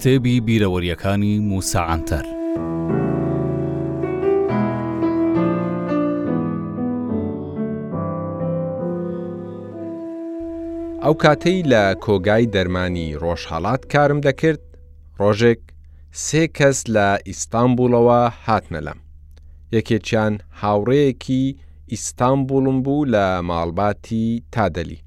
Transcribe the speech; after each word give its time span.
کتێبی 0.00 0.36
بیرەوەریەکانی 0.48 1.34
موساعاتەر. 1.50 2.24
ئەو 11.04 11.14
کاتەی 11.22 11.58
لە 11.72 11.84
کۆگای 12.04 12.44
دەرمانی 12.54 13.08
ڕۆژهاڵات 13.22 13.82
کارم 13.92 14.20
دەکرد 14.26 14.62
ڕۆژێک 15.20 15.60
سێ 16.24 16.42
کەس 16.56 16.78
لە 16.94 17.08
ئیستانبولەوە 17.28 18.20
هاتنەلم 18.44 18.98
یەکێکیان 19.76 20.34
هاوڕەیەکی 20.60 21.44
ئیستانبولم 21.92 22.78
بوو 22.84 23.06
لە 23.14 23.26
ماڵباتی 23.48 24.28
تادەلی 24.54 25.00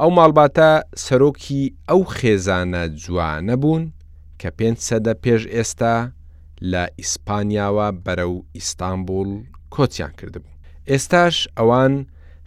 ئەو 0.00 0.10
ماڵباتە 0.18 0.70
سەرۆکی 1.04 1.62
ئەو 1.88 2.00
خێزانە 2.16 2.82
جوانە 3.02 3.56
بوون 3.62 3.84
کە 4.40 4.50
پێنج 4.58 4.78
سەدە 4.88 5.14
پێش 5.24 5.42
ئێستا 5.56 5.96
لە 6.72 6.84
ئیسپانیاوە 7.00 7.88
بەرەو 8.04 8.34
ئیستانبول 8.56 9.30
کۆچیان 9.74 10.12
کردبوو. 10.18 10.50
ئێستاش 10.90 11.36
ئەوان 11.58 11.94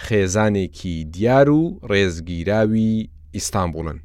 خێزانێکی 0.06 0.96
دیار 1.14 1.50
و 1.60 1.62
ڕێزگیراوی 1.92 2.94
ئیستانبولن. 3.36 4.00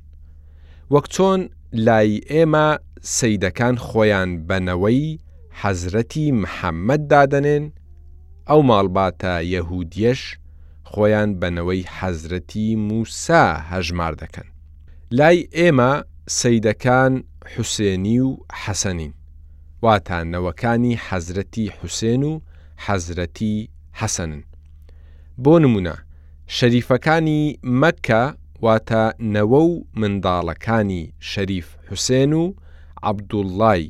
وەک 0.94 1.06
چۆن 1.14 1.40
لای 1.86 2.10
ئێمە 2.32 2.68
سیدەکان 3.16 3.76
خۆیان 3.86 4.30
بنەوەی 4.48 5.04
حەزرەتی 5.60 6.26
محەممەد 6.42 7.02
دادەنێن 7.12 7.64
ئەو 8.48 8.60
ماڵباتە 8.68 9.34
یەهودیەش 9.54 10.20
خۆیان 10.92 11.30
بنەوەی 11.40 11.82
حەزرەتی 11.98 12.68
موسا 12.88 13.44
هەژمار 13.70 14.12
دەکەن. 14.22 14.46
لای 15.18 15.38
ئێمە 15.58 15.92
سیدەکان 16.40 17.12
حوسێنی 17.54 18.18
و 18.26 18.30
حەسەنین 18.62 19.12
واتانەوەکانی 19.84 21.00
حەزرەتی 21.06 21.64
حوسێن 21.78 22.22
و 22.30 22.32
حەزرەتی 22.84 23.56
حەسەنن 24.00 24.42
بۆ 25.44 25.54
نمونە 25.64 25.94
شەریفەکانی 26.56 27.40
مەککە 27.80 28.24
واتە 28.64 29.04
نەوە 29.34 29.60
و 29.70 29.72
منداڵەکانی 30.00 31.02
شەریف 31.30 31.68
حوسێن 31.88 32.32
و 32.42 32.44
عەبدوڵای 33.08 33.84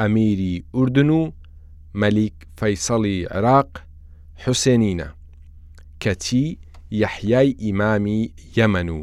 ئەمیری 0.00 0.56
ئوردن 0.74 1.10
و 1.18 1.22
مەلیک 2.00 2.36
فەیسەڵی 2.58 3.18
عراق 3.34 3.70
حوسێنینە 4.44 5.08
کەچی 6.02 6.46
یەحیای 7.02 7.56
ئیمامی 7.62 8.20
یەمەن 8.58 8.88
و 8.96 9.00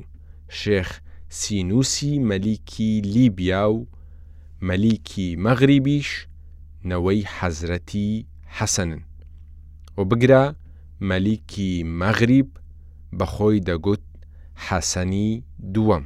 شێخ 0.59 0.89
سینوسی 1.29 2.19
مەلیکی 2.19 3.01
لیبیا 3.13 3.63
و 3.73 3.87
مەلیکی 4.67 5.29
مەغریبیش 5.45 6.09
نەوەی 6.89 7.21
حەزرەتی 7.37 8.25
حەسەنن 8.57 9.01
و 9.97 9.99
بگرە 10.09 10.45
مەلیکی 11.09 11.73
مەغریب 12.01 12.49
بەخۆی 13.17 13.63
دەگوت 13.69 14.03
حەسەنی 14.67 15.43
دووەم 15.73 16.05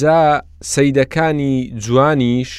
جا 0.00 0.20
سەیدەکانی 0.74 1.54
جوانیش 1.84 2.52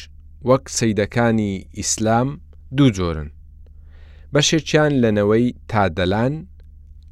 وەک 0.50 0.64
سەیدەکانی 0.80 1.66
ئیسلام 1.78 2.30
دوو 2.78 2.90
جۆرن 2.98 3.30
بەشێکیان 4.34 4.92
لەنەوەی 5.04 5.48
تادەلان 5.72 6.34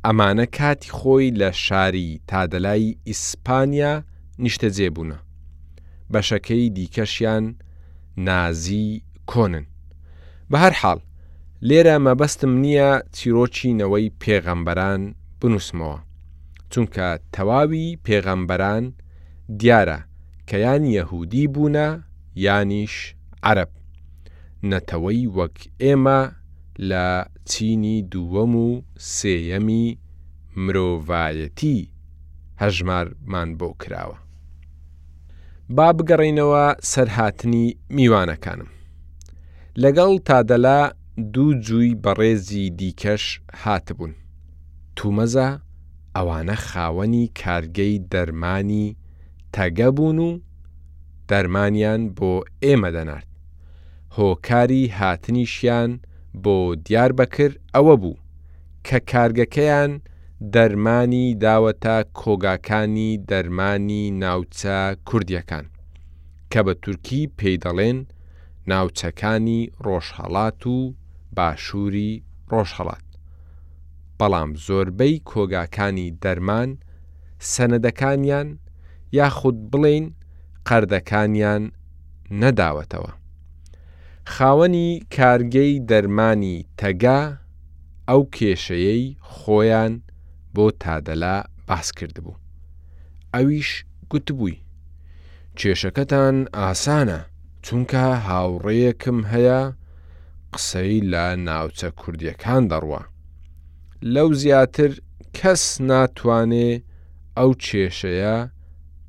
ئەمانە 0.06 0.46
کاتی 0.58 0.92
خۆی 0.98 1.28
لە 1.42 1.50
شاری 1.66 2.20
تادەلای 2.31 2.98
ئیسپانیا 3.08 3.94
نیشتەجێ 4.44 4.89
بوونە 4.95 5.17
بەشەکەی 6.14 6.69
دیکەشیان 6.78 7.45
نازی 8.28 8.88
کۆنن 9.31 9.66
بە 10.51 10.57
هەر 10.63 10.73
حاڵ 10.81 11.00
لێرە 11.68 11.96
مەبەستم 12.06 12.51
نییە 12.63 12.91
چیرۆچینەوەی 13.16 14.13
پێغەمبەران 14.24 15.01
بنووسمەوە 15.41 16.00
چونکە 16.74 17.07
تەواوی 17.35 17.88
پێغەمبەران 18.06 18.85
دیارە 19.59 20.00
کە 20.47 20.57
یان 20.66 20.84
یەهودی 20.97 21.45
بوونە 21.53 21.88
یانیش 22.45 22.95
عرب 23.47 23.72
نەتەوەی 24.69 25.22
وەک 25.38 25.56
ئێمە 25.84 26.22
لە 26.90 27.06
چینی 27.50 27.97
دووەم 28.12 28.53
و 28.66 28.69
سێیەمی 29.18 29.85
مرۆڤایەتی 30.66 31.78
هەژمارمان 32.62 33.50
بۆ 33.59 33.69
کراوە 33.81 34.18
با 35.74 35.90
بگەڕینەوە 35.98 36.66
سەرهاتنی 36.92 37.66
میوانەکانم. 37.96 38.70
لەگەڵ 39.84 40.12
تادەلا 40.28 40.80
دوو 41.34 41.53
جووی 41.66 41.98
بەڕێزی 42.06 42.70
دیکەش 42.80 43.24
هاتبوون. 43.62 44.14
تومەزە 44.98 45.48
ئەوانە 46.16 46.56
خاوەنی 46.68 47.31
کارگەی 47.42 47.96
دەرمانی 48.12 48.88
تەگە 49.56 49.90
بوون 49.98 50.18
و 50.28 50.31
دەرمانیان 51.30 52.02
بۆ 52.18 52.34
ئێمە 52.64 52.90
دەنارد. 52.96 53.28
هۆکاری 54.18 54.84
هاتنیشیان 55.00 55.92
بۆ 56.44 56.56
دیار 56.86 57.12
بەکرد 57.20 57.56
ئەوە 57.75 57.96
بوو 58.02 58.20
کە 58.88 58.98
کارگەکەیان 59.12 59.92
دەرمانی 60.53 61.35
داوەتە 61.40 62.06
کۆگاکانی 62.13 63.18
دەرمانی 63.29 64.06
ناوچە 64.19 64.79
کوردیەکان 65.09 65.66
کە 66.51 66.59
بە 66.66 66.73
تورکی 66.84 67.22
پێی 67.38 67.57
دەڵێن 67.63 68.00
ناوچەکانی 68.72 69.62
ڕۆژهڵات 69.85 70.62
و 70.68 70.78
باشووری 71.35 72.13
ڕۆژهڵات 72.51 73.06
بەڵام 74.19 74.51
زۆربەی 74.66 75.16
کۆگاکانی 75.31 76.07
دەرمان 76.24 76.69
سەنەدەکانیان 77.51 78.50
یاخود 79.18 79.57
بڵین 79.72 80.06
قەردەکانیان 80.68 81.63
نەداوەتەوە 82.41 83.12
خاوەنی 84.34 84.90
کارگەی 85.16 85.74
دەرمانی 85.90 86.57
تەگا 86.79 87.22
ئەو 88.09 88.22
کێشەیەی 88.35 89.06
خۆیان 89.35 89.94
بۆ 90.56 90.66
تادەلا 90.84 91.36
باس 91.68 91.88
کردبوو. 92.00 92.36
ئەویش 93.36 93.70
گوتبووی. 94.12 94.56
کێشەکەتان 95.60 96.38
ئاسانە 96.60 97.20
چونکە 97.66 98.04
هاوڕێیەکم 98.28 99.20
هەیە 99.32 99.60
قسەی 100.54 100.96
لە 101.12 101.26
ناوچە 101.48 101.90
کوردیەکان 102.00 102.64
دەڕوە. 102.72 103.02
لەو 104.14 104.30
زیاتر 104.42 104.92
کەس 105.38 105.64
ناتوانێ 105.90 106.70
ئەو 107.38 107.52
کێشەیە 107.66 108.36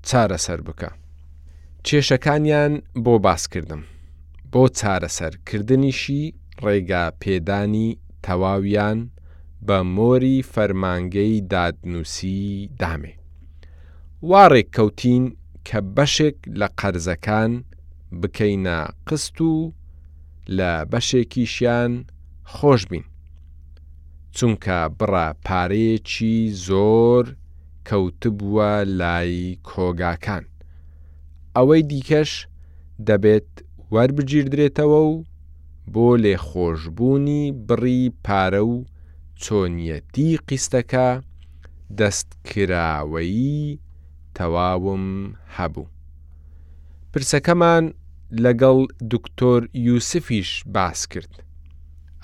چارەسەر 0.09 0.61
بکە. 0.67 0.91
کێشەکانیان 1.87 2.73
بۆ 3.05 3.15
باسکردم. 3.25 3.83
بۆ 4.53 4.63
چارەسەرکردنیشی 4.78 6.23
ڕێگا 6.65 7.05
پێدانی 7.23 7.89
تەواویان 8.25 8.99
بە 9.67 9.78
مۆری 9.97 10.37
فەرمانگەی 10.53 11.34
دادنووسی 11.53 12.71
دامێ. 12.81 13.12
وارێک 14.31 14.69
کەوتین 14.77 15.25
کە 15.69 15.78
بەشێک 15.97 16.37
لە 16.61 16.69
قەرزەکان 16.78 17.53
بکەینە 18.21 18.78
قست 19.06 19.37
و 19.41 19.55
لە 20.56 20.72
بەشێکیشیان 20.91 21.93
خۆش 22.55 22.83
بین. 22.91 23.05
چونکە 24.37 24.78
بڕە 24.99 25.27
پارەیەکی 25.47 26.37
زۆر 26.66 27.25
کەوتبووە 27.89 28.72
لای 29.00 29.34
کۆگاکان. 29.69 30.45
ئەوەی 31.57 31.83
دیکەش 31.91 32.33
دەبێت 33.09 33.48
وەربگیردرێتەوە 33.95 35.01
و 35.10 35.13
بۆ 35.92 36.09
لێخۆشببوونی 36.22 37.42
بڕی 37.69 38.03
پارە 38.25 38.63
و 38.71 38.75
چۆنیەتی 39.44 40.28
قیستەکە 40.48 41.09
دەستکراوەیی 41.98 43.78
تەواوم 44.36 45.06
هەبوو. 45.56 45.88
پرسەکەمان 47.12 47.84
لەگەڵ 48.44 48.78
دکتۆر 49.12 49.60
یوسفیش 49.86 50.50
باس 50.74 51.00
کرد. 51.12 51.33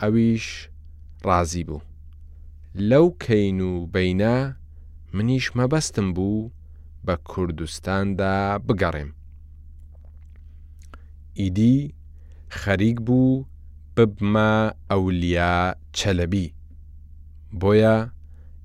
ئەویش 0.01 0.47
ڕازی 1.27 1.65
بوو. 1.69 1.81
لەو 2.91 3.07
کەین 3.25 3.59
و 3.71 3.87
بەینا 3.95 4.37
منیش 5.15 5.47
مەبەستم 5.59 6.09
بوو 6.17 6.51
بە 7.07 7.15
کوردستاندا 7.31 8.37
بگەڕێم. 8.67 9.11
ئیدی 11.39 11.77
خەریک 12.59 12.99
بوو 13.07 13.45
ببمە 13.97 14.51
ئەولیا 14.91 15.53
چەلەبی. 15.99 16.47
بۆیە 17.61 17.97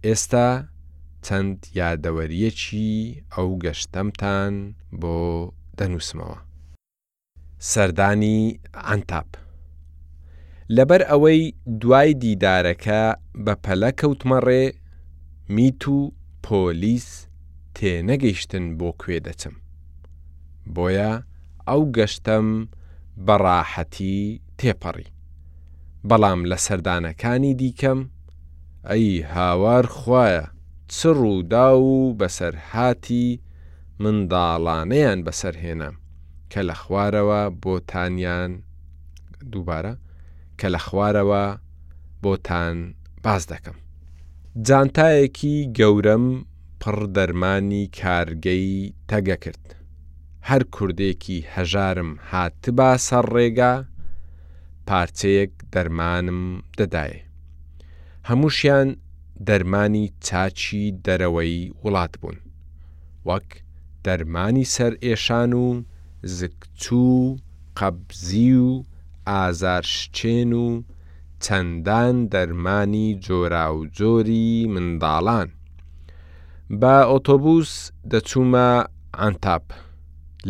ئێستا 0.06 0.48
چەند 1.26 1.58
یادەوەریەکی 1.80 2.90
ئەو 3.34 3.50
گەشتەمتان 3.64 4.54
بۆ 5.02 5.16
دەنووسمەوە. 5.80 6.38
سەردانی 7.72 8.40
ئەتاب. 8.90 9.30
لەبەر 10.76 11.02
ئەوەی 11.12 11.42
دوای 11.82 12.12
دیدارەکە 12.24 13.02
بە 13.46 13.54
پەلە 13.64 13.92
کەوتمەڕێ 14.00 14.64
میت 15.56 15.82
و 15.96 16.00
پۆلیس 16.46 17.10
تێنەگەیشتن 17.76 18.66
بۆ 18.80 18.90
کوێ 19.02 19.18
دەچم. 19.26 19.56
بۆیە 20.76 21.12
ئەو 21.68 21.82
گەشتم 21.98 22.48
بەڕاحەتی 23.26 24.20
تێپەڕی. 24.60 25.08
بەڵام 26.10 26.40
لە 26.52 26.58
سەردانەکانی 26.66 27.54
دیکەم 27.62 28.00
ئەی 28.92 29.08
هاوار 29.36 29.86
خویە 29.98 30.44
چ 30.96 30.98
ڕوودا 31.22 31.68
و 31.88 32.16
بەسەرهاتی 32.20 33.26
منداڵانەیان 34.04 35.20
بەسەرهێنا 35.28 35.92
کە 36.52 36.62
لە 36.68 36.76
خوارەوە 36.82 37.42
بۆتانیان 37.64 38.52
دووبارە 39.52 39.94
کە 40.60 40.68
لە 40.74 40.80
خوارەوە 40.88 41.46
بۆتان 42.24 42.76
باز 43.26 43.44
دەکەم. 43.52 43.78
جانتایەکی 44.68 45.56
گەورەم 45.78 46.26
پڕ 46.82 46.98
دەرمانی 47.16 47.84
کارگەی 48.00 48.72
تەگە 49.10 49.38
کرد. 49.44 49.66
هەر 50.50 50.64
کوردێکی 50.76 51.38
هەژارم 51.54 52.12
هاتبا 52.32 52.90
سەر 53.08 53.26
ڕێگا 53.36 53.74
پارچەیەک 54.88 55.54
دەرمانم 55.74 56.42
دەدایە. 56.80 57.22
هەمووشیان 58.30 58.88
دەرمانی 59.48 60.06
چاچی 60.26 60.84
دەرەوەی 61.06 61.58
وڵات 61.84 62.14
بوون 62.22 62.38
وەک 63.30 63.48
دەرمانی 64.06 64.66
سەر 64.76 64.94
ئێشان 65.06 65.52
و 65.64 65.66
زکچوو 66.38 67.38
قەبزی 67.80 68.54
و 68.68 68.72
ئازارشچێن 69.32 70.52
و 70.64 70.68
چەندان 71.44 72.16
دەرمانی 72.34 73.08
جۆرا 73.26 73.68
و 73.78 73.80
جۆری 73.98 74.50
منداڵان 74.74 75.50
بە 76.80 76.96
ئۆتۆبوس 77.10 77.72
دەچوومە 78.12 78.70
ئەتاپ 79.22 79.66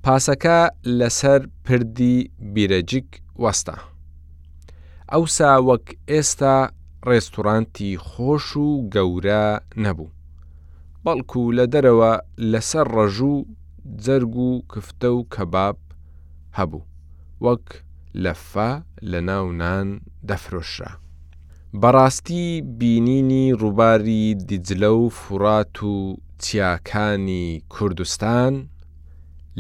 پاسەکە 0.04 0.60
لەسەر 1.00 1.40
پردی 1.66 2.18
بیرەجیک 2.54 3.10
وەستا. 3.44 3.76
ئەو 5.12 5.24
ساوەک 5.38 5.86
ئێستا 6.12 6.56
ڕێستورانتی 7.10 7.92
خۆش 8.08 8.48
و 8.64 8.66
گەورە 8.94 9.46
نەبوو. 9.84 10.12
بەڵکو 11.04 11.42
لە 11.58 11.66
دەرەوە 11.74 12.14
لەسەر 12.52 12.88
ڕەژوو 12.98 13.48
جەرگ 14.06 14.36
و 14.48 14.50
کفتە 14.72 15.10
و 15.16 15.18
کەباب 15.34 15.78
هەبوو، 16.58 16.84
وەک 17.46 17.66
لەفە 18.24 18.70
لە 19.12 19.20
ناونان 19.30 19.88
دەفرۆشرا. 20.28 20.92
بەڕاستی 21.82 22.42
بینینی 22.80 23.46
ڕووباری 23.62 24.24
دیجلە 24.48 24.92
و 25.00 25.10
فڕات 25.22 25.76
و 25.84 25.94
چیاکانی 26.44 27.46
کوردستان 27.74 28.54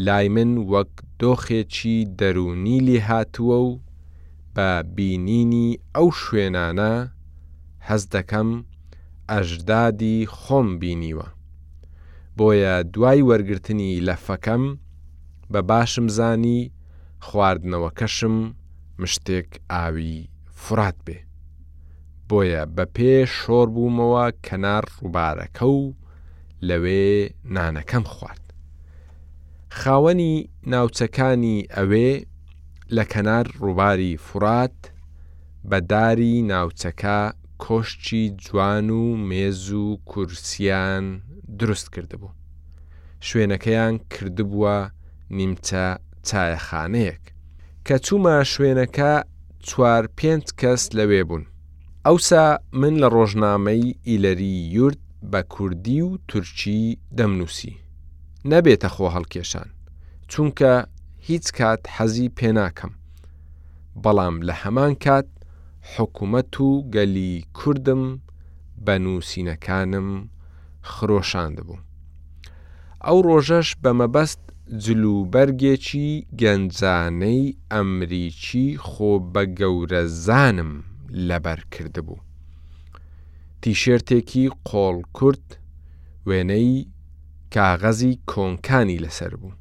لای 0.07 0.27
من 0.35 0.51
وەک 0.71 0.91
دۆخێکی 1.21 1.97
دەرونی 2.19 2.79
لێ 2.87 2.99
هاتووە 3.07 3.57
و 3.65 3.69
بە 4.55 4.69
بینینی 4.95 5.67
ئەو 5.95 6.07
شوێنانە 6.21 6.93
هەز 7.87 8.03
دەکەم 8.15 8.49
ئەژدادی 9.31 10.17
خۆم 10.37 10.67
بینیوە 10.81 11.27
بۆیە 12.37 12.75
دوای 12.93 13.21
وەرگرتنی 13.29 13.91
لەفەکەم 14.07 14.63
بە 15.51 15.59
باشم 15.69 16.07
زانی 16.17 16.59
خواردنەوەکەشم 17.27 18.35
مشتێک 19.01 19.49
ئاوی 19.71 20.13
فرات 20.63 20.97
بێ 21.07 21.19
بۆیە 22.29 22.63
بە 22.75 22.85
پێ 22.95 23.13
شۆر 23.37 23.67
بوومەوە 23.75 24.25
کەنار 24.45 24.83
ڕووبارەکە 24.99 25.65
و 25.79 25.81
لەوێ 26.67 27.07
نانەکەم 27.55 28.03
خوارد. 28.13 28.43
خاوەنی 29.79 30.35
ناوچەکانی 30.71 31.57
ئەوێ 31.75 32.11
لە 32.95 33.03
کەنار 33.13 33.45
ڕووباری 33.63 34.13
فورات 34.25 34.79
بە 35.69 35.79
داری 35.91 36.35
ناوچەکە 36.51 37.21
کۆشتی 37.63 38.23
جوان 38.43 38.87
و 39.01 39.03
مێز 39.29 39.63
و 39.83 39.85
کورسیان 40.09 41.05
دروست 41.59 41.87
کردبوو. 41.93 42.31
شوێنەکەیان 43.27 43.95
کردبووە 44.13 44.77
نیمچە 45.37 45.85
چایەخانەیەک 46.27 47.23
کە 47.85 47.95
چوومە 48.05 48.37
شوێنەکە 48.53 49.11
چوار 49.67 50.03
پێنج 50.17 50.45
کەس 50.61 50.83
لەوێ 50.97 51.23
بوون. 51.29 51.45
ئەوسا 52.07 52.39
من 52.81 52.93
لە 53.01 53.07
ڕۆژنامەی 53.15 53.95
ئیلەری 54.07 54.55
یورد 54.75 55.01
بە 55.31 55.41
کوردی 55.53 56.01
و 56.07 56.09
تورکی 56.27 56.97
دەمنووسی. 57.17 57.73
نەبێتە 58.51 58.89
خۆ 58.95 59.05
هەڵکێشان، 59.15 59.69
چونکە 60.31 60.73
هیچ 61.27 61.45
کات 61.57 61.81
حەزی 61.95 62.27
پێناکەم. 62.37 62.91
بەڵام 64.03 64.35
لە 64.47 64.53
هەمان 64.63 64.93
کات 65.03 65.27
حکوومەت 65.93 66.55
و 66.65 66.69
گەلی 66.95 67.35
کوردم 67.57 68.03
بە 68.85 68.93
نووسینەکانم 69.05 70.09
خرۆشاندبوو. 70.91 71.79
ئەو 73.05 73.17
ڕۆژەش 73.27 73.69
بەمەبەست 73.83 74.41
جلوبەرگێکی 74.83 76.09
گەنجانەی 76.41 77.55
ئەمریکی 77.73 78.67
خۆ 78.85 79.11
بە 79.33 79.43
گەورە 79.59 80.01
زانم 80.25 80.73
لەبەر 81.13 81.59
کردبوو. 81.73 82.19
تیشێرتێکی 83.61 84.45
قۆڵ 84.69 84.97
کورت 85.17 85.45
وێنەی 86.29 86.87
کاغەزی 87.53 88.13
کۆنکانی 88.31 89.01
لەسەر 89.05 89.33
بوو 89.39 89.57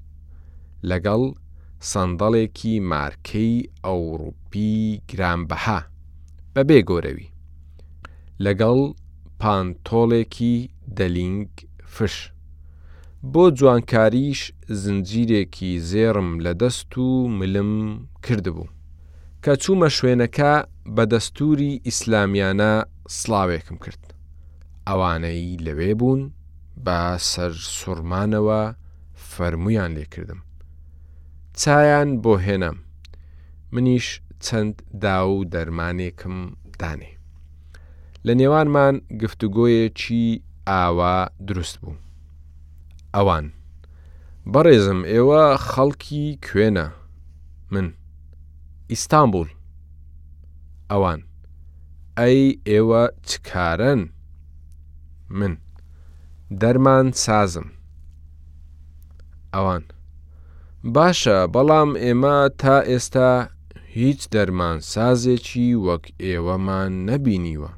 لەگەڵ 0.91 1.23
سندڵێکی 1.91 2.75
مارکەی 2.91 3.55
ئەوروپی 3.85 5.01
گرانبەها 5.11 5.79
بەبێ 6.55 6.79
گۆرەوی 6.89 7.29
لەگەڵ 8.45 8.79
پانتۆڵێکی 9.41 10.55
دەلینگ 10.99 11.49
فش 11.95 12.17
بۆ 13.33 13.45
جوانکاریش 13.59 14.41
زنجیرێکی 14.83 15.71
زێرم 15.91 16.31
لە 16.45 16.53
دەست 16.63 16.93
و 17.05 17.09
ملم 17.39 17.73
کردبوو 18.25 18.69
کە 19.45 19.53
چوومە 19.63 19.89
شوێنەکە 19.99 20.53
بە 20.95 21.05
دەستوری 21.13 21.73
ئیسلامیانە 21.87 22.73
سلااوێکم 23.19 23.77
کرد. 23.85 24.03
ئەوانەی 24.89 25.63
لەوێ 25.67 25.93
بوون 26.01 26.23
بە 26.85 26.99
سەر 27.31 27.53
سوورمانەوە 27.75 28.63
فەرمویان 29.33 29.91
لێکردم. 29.99 30.41
چایان 31.61 32.09
بۆ 32.23 32.33
هێنم، 32.47 32.77
منیش 33.73 34.09
چەند 34.45 34.75
دا 35.05 35.17
و 35.35 35.39
دەرمانێکم 35.53 36.37
دانێ. 36.81 37.11
لە 38.27 38.33
نێوانمان 38.41 38.95
گفتوگۆیەکی 39.21 40.23
ئاوا 40.69 41.17
دروست 41.49 41.77
بوو. 41.83 41.95
ئەوان، 43.15 43.47
بەڕێزم 44.53 45.01
ئێوە 45.13 45.43
خەڵکی 45.69 46.23
کوێنە، 46.47 46.87
من، 47.73 47.87
ئیستانبول. 48.91 49.49
ئەوان 50.93 51.21
ئەی 52.23 52.41
ئێوە 52.71 53.03
چکارن 53.29 54.01
من 55.39 55.53
دەرمان 56.61 57.07
سازم 57.25 57.69
ئەوان 59.55 59.85
باشە 60.97 61.39
بەڵام 61.55 61.91
ئێمە 62.05 62.39
تا 62.61 62.77
ئێستا 62.91 63.31
هیچ 63.99 64.21
دەرمان 64.35 64.79
سازێکی 64.93 65.69
وەک 65.87 66.05
ئێوەمان 66.25 66.93
نەبینیوە 67.09 67.73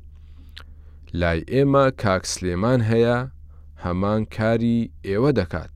لای 1.20 1.40
ئێمە 1.52 1.84
کاکسلێمان 2.02 2.80
هەیە 2.90 3.18
هەمان 3.84 4.22
کاری 4.36 4.78
ئێوە 5.06 5.30
دەکات 5.38 5.72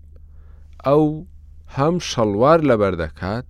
ئەو 0.86 1.04
هەم 1.76 1.94
شەڵوار 2.08 2.58
لەبەردەکات 2.70 3.46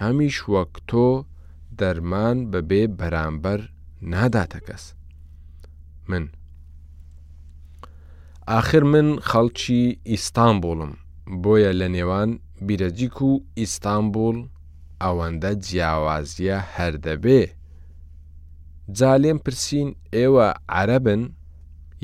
هەمیش 0.00 0.36
وەک 0.54 0.72
تۆ 0.90 1.08
دەرمان 1.80 2.36
بەبێ 2.50 2.82
بەرامبەر 3.00 3.60
ناداتە 4.12 4.60
کەس 4.66 4.84
من 6.08 6.24
آخر 8.58 8.82
من 8.92 9.08
خەڵکی 9.30 9.82
ئیستانبولم 10.10 10.92
بۆیە 11.42 11.72
لە 11.80 11.88
نێوان 11.96 12.30
بیرەجیک 12.66 13.16
و 13.28 13.30
ئیستانبول 13.58 14.38
ئەوەندە 15.02 15.52
جیاوازیە 15.66 16.58
هەردەبێ 16.74 17.42
جا 18.98 19.12
لێم 19.22 19.38
پرسین 19.44 19.88
ئێوە 20.16 20.48
عەرەبن 20.74 21.22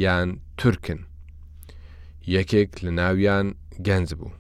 یان 0.05 0.29
تورکن 0.59 1.01
یەکێک 2.37 2.71
لە 2.85 2.91
ناویان 2.99 3.47
گەنج 3.87 4.09
بوو 4.19 4.33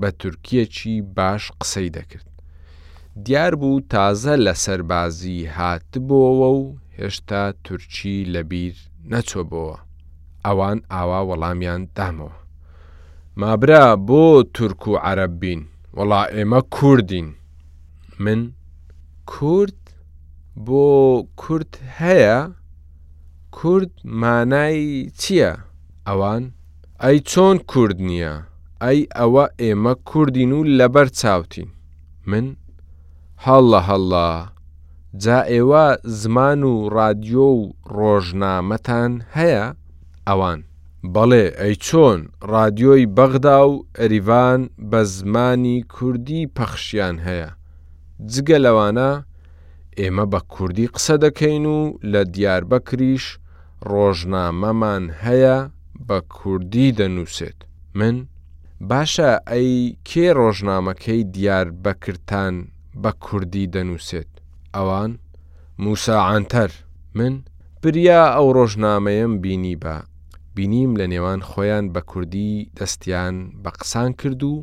بە 0.00 0.08
تورکیەکی 0.20 0.96
باش 1.16 1.44
قسەی 1.60 1.90
دەکرد 1.96 2.29
دیار 3.26 3.54
بوو 3.60 3.80
تازە 3.92 4.34
لە 4.44 4.54
سەربازی 4.64 5.38
هاتبووەوە 5.56 6.48
و 6.60 6.62
هێشتا 6.98 7.42
تورکی 7.64 8.18
لەبیر 8.34 8.76
نەچۆبەوە 9.10 9.76
ئەوان 10.46 10.78
ئاوا 10.92 11.20
وەڵامیان 11.30 11.82
دامەوە 11.96 12.36
مابرا 13.40 13.84
بۆ 14.08 14.42
تورک 14.54 14.82
و 14.88 14.94
عەرب 15.06 15.32
بین 15.42 15.62
وەڵا 15.96 16.22
ئێمە 16.34 16.60
کوردین 16.76 17.28
من 18.24 18.40
کورد 19.32 19.78
بۆ 20.66 20.88
کورد 21.42 21.72
هەیە 22.00 22.38
کورد 23.56 23.90
مانای 24.20 24.84
چییە؟ 25.20 25.52
ئەوان 26.08 26.42
ئەی 27.02 27.18
چۆن 27.30 27.56
کورد 27.70 27.98
نییە 28.08 28.34
ئەی 28.82 29.00
ئەوە 29.18 29.46
ئێمە 29.62 29.94
کوردین 30.10 30.50
و 30.52 30.60
لەبەر 30.78 31.08
چاوتین 31.20 31.68
من 32.30 32.46
هەڵە 33.46 33.80
هەڵە، 33.90 34.28
جا 35.24 35.38
ئێوە 35.52 35.86
زمان 36.20 36.60
و 36.70 36.74
رادیۆ 36.98 37.48
و 37.58 37.62
ڕۆژنامەتان 37.96 39.12
هەیە 39.36 39.64
ئەوان. 40.28 40.60
بەڵێ 41.14 41.44
ئەی 41.60 41.74
چۆن 41.86 42.20
رادیۆی 42.54 43.04
بەغدا 43.16 43.58
و 43.70 43.74
ئەریڤان 43.98 44.60
بە 44.90 45.00
زمانی 45.16 45.76
کوردی 45.94 46.42
پەخشیان 46.56 47.16
هەیە. 47.26 47.48
جگە 48.32 48.58
لەوانە 48.64 49.10
ئێمە 49.98 50.24
بە 50.32 50.40
کوردی 50.54 50.86
قسە 50.94 51.16
دەکەین 51.24 51.64
و 51.76 51.78
لە 52.12 52.22
دیاربەکریش 52.34 53.24
ڕۆژنامەمان 53.90 55.04
هەیە 55.24 55.56
بە 56.08 56.18
کوردی 56.36 56.88
دەنووسێت. 56.98 57.58
من 57.98 58.16
باشە 58.88 59.30
ئەی 59.50 59.74
کێ 60.08 60.26
ڕۆژنامەکەی 60.38 61.22
دیاربەکرتان 61.34 62.54
بە 63.02 63.10
کوردی 63.24 63.64
دەنووسێت 63.74 64.30
ئەوان 64.76 65.12
موساعاتەر 65.86 66.70
من 67.18 67.34
بریا 67.82 68.22
ئەو 68.36 68.46
ڕۆژنامەیەم 68.56 69.32
بینی 69.42 69.76
بە 69.82 69.96
بینیم 70.56 70.90
لە 71.00 71.06
نێوان 71.12 71.40
خۆیان 71.50 71.84
بە 71.94 72.00
کوردی 72.10 72.50
دەستیان 72.78 73.36
بە 73.64 73.70
قسان 73.80 74.10
کرد 74.20 74.40
و 74.50 74.54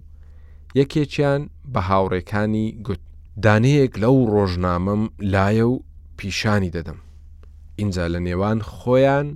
یەکێکیان 0.79 1.41
بە 1.74 1.82
هاوڕێکانی 1.89 2.67
گوت 2.86 3.03
دانەیەک 3.46 3.94
لەو 4.03 4.15
ڕۆژنامەم 4.34 5.03
لایە 5.34 5.65
و 5.74 5.75
پیشانی 6.17 6.74
دەدەم 6.77 7.00
اینجا 7.79 8.06
لە 8.13 8.20
نێوان 8.27 8.60
خۆیان 8.74 9.27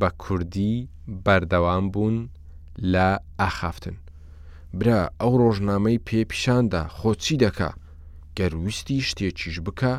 بە 0.00 0.08
کوردی 0.22 0.88
بەردەوام 1.24 1.84
بوون 1.92 2.16
لە 2.92 3.08
ئاخافتن 3.40 3.96
برا 4.78 5.00
ئەو 5.20 5.32
ڕۆژنامەی 5.42 6.02
پێپیشاندا 6.08 6.82
خۆچی 6.98 7.36
دەکا 7.44 7.70
گەرویستی 8.38 9.04
شتێکیش 9.08 9.56
بکە 9.66 9.94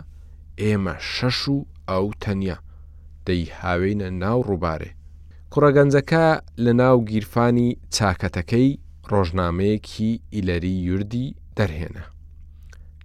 ئێمە 0.62 0.96
شەش 1.14 1.40
و 1.54 1.58
ئەو 1.90 2.06
تەنیا 2.24 2.58
دەی 3.28 3.44
هاوینە 3.60 4.10
ناو 4.24 4.40
ڕووبارێ 4.50 4.92
کوڕەگەنجەکە 5.52 6.26
لە 6.64 6.72
ناو 6.82 6.98
گیرفانی 7.12 7.70
چاکەتەکەی 7.96 8.70
ڕۆژنامەیەکی 9.12 10.12
ئیلەری 10.34 10.76
یوردی 10.88 11.28
دەرهێنا 11.58 12.06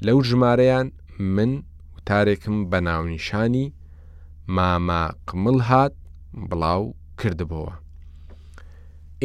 لەو 0.06 0.18
ژمارەیان 0.28 0.88
من 1.37 1.52
وتارێکم 1.95 2.56
بە 2.71 2.78
ناونیشانی 2.88 3.66
ماما 4.56 5.02
قمل 5.28 5.59
هات 5.68 5.95
بڵاو 6.49 6.85
کردبەوە. 7.21 7.73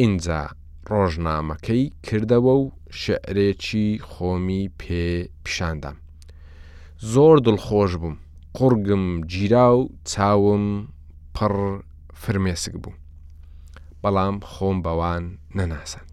اینجا 0.00 0.42
ڕۆژنامەکەی 0.90 1.82
کردەوە 2.06 2.52
و 2.62 2.72
شعرێکی 3.00 3.88
خۆمی 4.10 4.64
پێ 4.80 5.06
پیشاندام. 5.44 5.96
زۆر 7.12 7.36
دڵخۆش 7.46 7.92
بووم، 8.00 8.16
قڕگم 8.58 9.04
گیرا 9.32 9.68
و 9.78 9.90
چاوم 10.10 10.64
پڕ 11.36 11.52
فرمێسک 12.22 12.74
بوو. 12.82 12.96
بەڵام 14.02 14.36
خۆم 14.50 14.78
بەوان 14.84 15.24
نەناسن. 15.56 16.04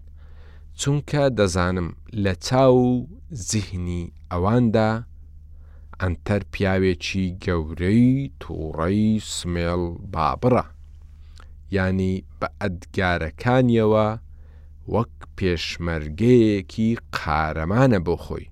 چونکە 0.81 1.23
دەزانم 1.37 1.89
لە 2.23 2.33
چاو 2.47 2.73
و 2.89 3.05
زیهنی 3.49 4.03
ئەواندا 4.31 4.91
ئەنتەر 6.01 6.41
پیاوێکی 6.53 7.25
گەورەی 7.43 8.11
تووڕەی 8.41 9.05
سمێڵ 9.35 9.81
بابڕە. 10.13 10.63
ینی 11.75 12.15
بە 12.39 12.47
ئەدگارەکانیەوە 12.61 14.07
وەک 14.93 15.13
پێشمەرگەیەکی 15.37 16.89
قارەمانە 17.17 17.99
بۆ 18.05 18.15
خۆی. 18.23 18.45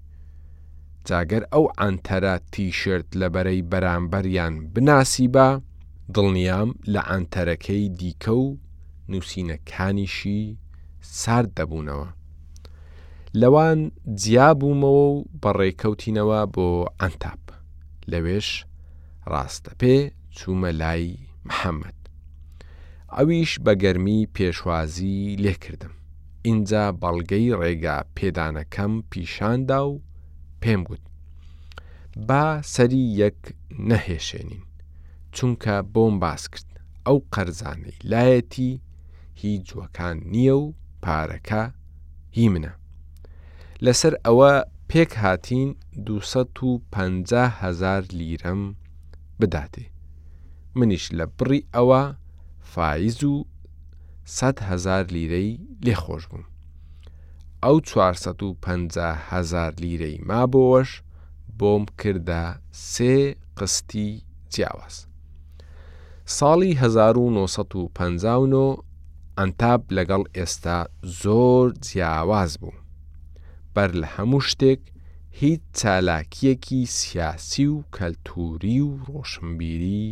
جاگەر 1.08 1.44
ئەو 1.54 1.66
ئەنتەرە 1.80 2.36
تیشرت 2.52 3.10
لە 3.22 3.28
بەرەی 3.34 3.62
بەرامبەریان 3.72 4.54
بناسی 4.74 5.28
بە، 5.36 5.50
دڵنیام 6.16 6.70
لە 6.94 7.02
ئەنتەرەکەی 7.10 7.86
دیکە 8.00 8.34
و 8.46 8.48
نووسینەکانیشی 9.12 10.42
سارد 11.20 11.50
دەبوونەوە. 11.60 12.08
لەوان 13.42 13.80
جیابوومەوە 14.22 15.06
و 15.10 15.26
بەڕێکەوتینەوە 15.44 16.40
بۆ 16.54 16.68
ئەنتاب 17.02 17.44
لەوێش 18.12 18.50
ڕاستە 19.32 19.72
پێ 19.80 19.96
چوومە 20.38 20.72
لای 20.82 21.06
محەممەد. 21.48 21.98
ئەویش 23.16 23.52
بە 23.66 23.74
گەرمی 23.84 24.22
پێشوازی 24.36 25.20
لێکردم. 25.44 25.96
ئینجا 26.48 26.84
بەڵگەی 27.02 27.48
ڕێگا 27.62 27.98
پێدانەکەم 28.18 28.94
پیشاندا 29.12 29.80
و 29.90 29.94
پێم 30.62 30.82
گوت. 30.90 31.04
با 32.28 32.46
سەری 32.74 33.04
یەک 33.22 33.40
نەهێشێنین، 33.90 34.64
چونکە 35.36 35.76
بۆم 35.94 36.14
باس 36.24 36.44
کرد 36.54 36.70
ئەو 37.08 37.18
قەرزانەی 37.34 37.98
لایەتی 38.12 38.70
هیچ 39.42 39.62
جوەکان 39.70 40.18
نییە 40.34 40.56
و 40.62 40.66
پارەکە 41.06 41.62
هی 42.38 42.48
منە. 42.54 42.74
لەسەر 43.86 44.14
ئەوە 44.26 44.54
پێک 44.90 45.12
هاتین 45.24 45.70
250 46.06 47.50
هزار 47.62 48.02
لیرەم 48.20 48.62
بداتێ. 49.40 49.86
منیش 50.78 51.06
لە 51.18 51.26
بڕی 51.38 51.62
ئەوە 51.76 52.04
فایز 52.74 53.24
و 53.32 53.34
هزار 54.70 55.04
لیرەی 55.16 55.50
لێخۆش 55.86 56.24
بووم. 56.30 56.46
ئەو 57.64 57.76
450هزار 57.92 59.72
لیرەی 59.84 60.18
مابەوەش 60.30 60.90
بۆم 61.60 61.84
کردە 62.00 62.44
سێ 62.92 63.16
قستی 63.58 64.10
جیاواز. 64.54 64.96
ساڵی 66.38 66.72
1950 66.82 68.72
ئەنتاب 69.40 69.82
لەگەڵ 69.98 70.24
ئێستا 70.38 70.78
زۆر 71.22 71.66
جیاواز 71.88 72.52
بوو. 72.62 72.76
بەر 73.76 73.90
لە 74.02 74.08
هەموو 74.16 74.42
شتێک 74.50 74.82
هیچ 75.42 75.62
چالاکیەکی 75.80 76.82
سیاسی 77.00 77.66
و 77.76 77.78
کەلتوری 77.96 78.78
و 78.90 78.92
ڕۆشنبیری 79.08 80.06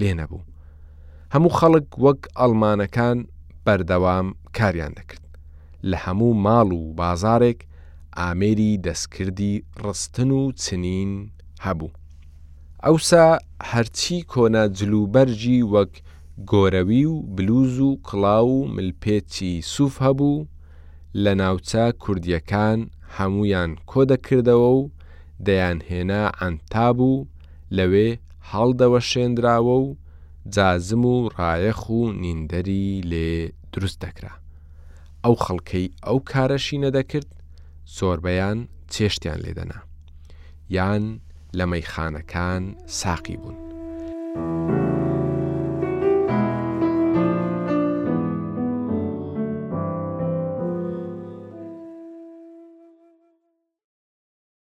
لێ 0.00 0.10
نەبوو. 0.18 0.48
هەموو 1.34 1.52
خەڵک 1.58 1.88
وەک 2.04 2.22
ئەلمانەکان 2.38 3.18
بەردەوام 3.70 4.26
کاریان 4.58 4.92
دەکرد 4.98 5.24
لە 5.90 5.96
هەموو 6.04 6.32
ماڵ 6.44 6.68
و 6.80 6.82
بازارێک 7.00 7.60
ئامێری 8.18 8.72
دەستکردی 8.86 9.54
ڕستن 9.84 10.30
و 10.38 10.42
چنین 10.64 11.10
هەبوو 11.64 11.96
ئەوسا 12.84 13.26
هەرچی 13.70 14.18
کۆنە 14.32 14.64
جلوبەرژی 14.78 15.60
وەک 15.72 15.92
گۆرەوی 16.52 17.04
و 17.12 17.14
بلوز 17.36 17.74
و 17.88 17.90
کڵاو 18.08 18.50
و 18.62 18.68
ملپێکی 18.76 19.52
سوف 19.74 19.94
هەبوو 20.06 20.46
لە 21.22 21.32
ناوچە 21.40 21.84
کوردیەکان 22.02 22.78
هەمویان 23.16 23.70
کۆدەکردەوە 23.90 24.70
و 24.78 24.82
دەیانهێنا 25.46 26.24
ئەنتاب 26.40 26.98
و 27.10 27.12
لەوێ 27.76 28.08
هەڵدەوە 28.50 29.00
شێنراوە 29.10 29.76
و 29.84 29.88
جازم 30.54 31.02
و 31.12 31.16
ڕایەخ 31.36 31.80
و 31.98 32.02
نیندەری 32.22 32.88
لێ 33.10 33.36
دروست 33.72 33.98
دەکرا 34.04 34.30
ئەو 35.24 35.34
خەڵکەی 35.44 35.86
ئەو 36.06 36.18
کارەشی 36.32 36.82
نەدەکرد 36.84 37.28
زۆربەیان 37.96 38.58
چێشتیان 38.92 39.38
لێدەنا 39.44 39.78
یان 40.76 41.04
لە 41.58 41.64
مەیخانەکان 41.72 42.62
ساقی 43.00 43.36
بوون. 43.40 43.58